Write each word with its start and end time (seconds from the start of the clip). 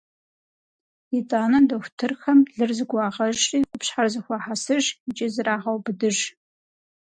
Итӏанэ 1.17 1.59
дохутырхэм 1.69 2.39
лыр 2.55 2.71
зэгуагъэжри, 2.77 3.59
къупщхьэр 3.69 4.07
зэхуахьэсыж 4.13 4.85
икӏи 5.09 5.27
зрагъэубыдыж. 5.35 6.17